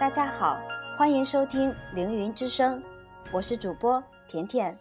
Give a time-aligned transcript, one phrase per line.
[0.00, 0.58] 大家好，
[0.96, 2.82] 欢迎收听凌云之声，
[3.30, 4.74] 我是主播甜甜。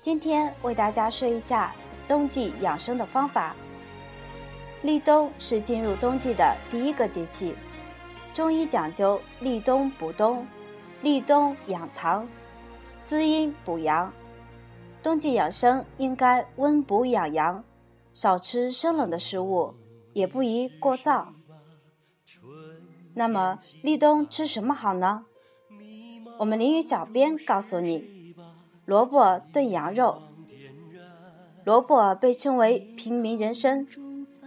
[0.00, 1.74] 今天为大家说一下
[2.06, 3.52] 冬季养生的方法。
[4.82, 7.56] 立冬是进入冬季的第一个节气，
[8.32, 10.46] 中医讲究立冬补冬，
[11.00, 12.24] 立冬养藏，
[13.04, 14.12] 滋阴补阳。
[15.02, 17.64] 冬季养生应该温补养阳，
[18.12, 19.74] 少吃生冷的食物，
[20.12, 21.26] 也不宜过燥。
[23.14, 25.26] 那么立冬吃什么好呢？
[26.38, 28.34] 我们淋雨小编告诉你：
[28.86, 30.22] 萝卜炖羊肉。
[31.64, 33.86] 萝卜被称为平民人参，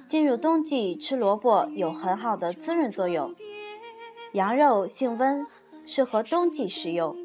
[0.07, 3.33] 进入冬季吃萝卜有很好的滋润作用。
[4.33, 5.47] 羊肉性温，
[5.85, 7.15] 适合冬季食用。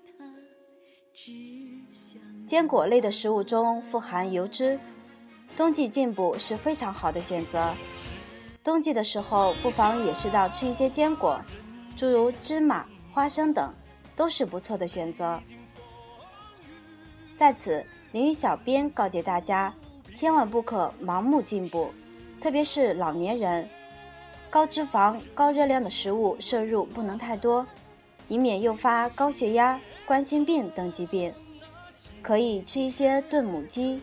[2.47, 4.79] 坚果类的食物中富含油脂，
[5.57, 7.73] 冬季进补是非常好的选择。
[8.63, 11.41] 冬季的时候，不妨也适当吃一些坚果，
[11.97, 13.73] 诸如芝麻、花生等，
[14.15, 15.41] 都是不错的选择。
[17.39, 19.73] 在此，淋雨小编告诫大家，
[20.15, 21.91] 千万不可盲目进补，
[22.39, 23.67] 特别是老年人，
[24.51, 27.67] 高脂肪、高热量的食物摄入不能太多，
[28.29, 31.33] 以免诱发高血压、冠心病等疾病。
[32.21, 34.03] 可以吃一些炖母鸡、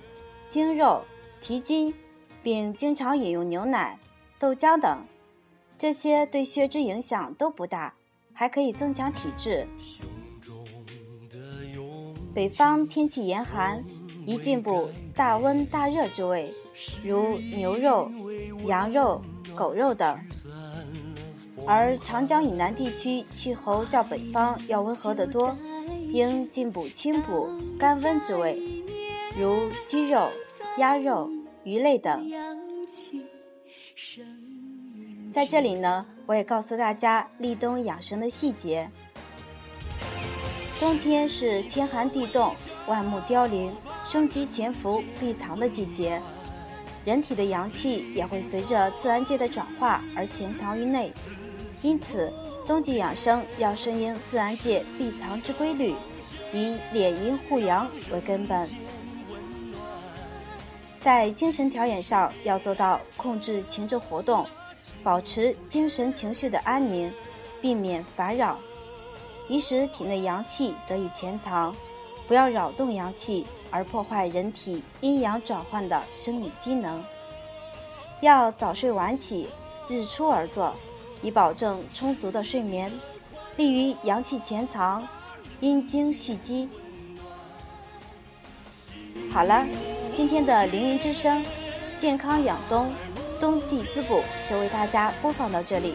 [0.50, 1.04] 精肉、
[1.40, 1.94] 蹄筋，
[2.42, 3.96] 并经常饮用牛奶。
[4.40, 5.04] 豆浆等，
[5.80, 7.94] 这些对血脂影响都不大，
[8.34, 9.68] 还可以增强体质。
[12.36, 13.84] 北方天气严寒，
[14.28, 16.54] 宜进补大温大热之味，
[17.04, 18.12] 如牛肉、
[18.68, 19.24] 羊肉、
[19.56, 20.16] 狗肉等。
[21.66, 25.58] 而长江以南地区气候较北方要温和得多，
[26.12, 28.84] 应进补清补甘温之味，
[29.36, 29.58] 如
[29.88, 30.30] 鸡肉、
[30.78, 31.28] 鸭肉、
[31.64, 32.24] 鱼类等。
[35.38, 38.90] 在这里呢，我也告诉大家立冬养生的细节。
[40.80, 42.52] 冬天是天寒地冻、
[42.88, 43.72] 万木凋零、
[44.04, 46.20] 生机潜伏闭藏的季节，
[47.06, 51.14] 人体的阳气也会随着自然界的转化而潜藏于内。
[51.84, 52.34] 因此，
[52.66, 55.94] 冬季养生要顺应自然界闭藏之规律，
[56.52, 58.68] 以敛阴护阳为根本。
[61.00, 64.48] 在精神调养上，要做到控制情志活动，
[65.04, 67.12] 保持精神情绪的安宁，
[67.62, 68.58] 避免烦扰，
[69.48, 71.76] 以使体内阳气得以潜藏。
[72.28, 77.04] 不要扰动阳气，而破坏人体阴阳转换的生理机能。
[78.22, 79.48] 要早睡晚起，
[79.88, 80.74] 日出而作，
[81.22, 82.92] 以保证充足的睡眠，
[83.56, 85.08] 利于阳气潜藏，
[85.62, 86.68] 阴精蓄积。
[89.32, 89.66] 好了。
[90.16, 91.46] 今天的凌云之声，
[92.00, 92.92] 健康养冬，
[93.40, 95.94] 冬季滋补就为大家播放到这里，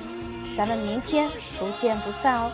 [0.57, 2.53] 咱们明天不见不散哦。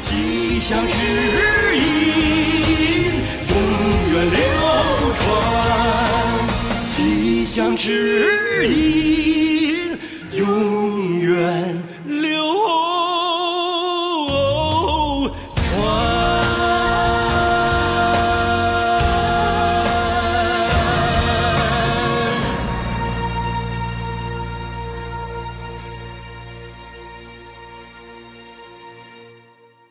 [0.00, 0.96] 吉祥之
[1.76, 1.82] 音
[3.50, 3.54] 永
[4.12, 4.38] 远流
[5.14, 5.22] 传，
[6.86, 9.23] 吉祥之音。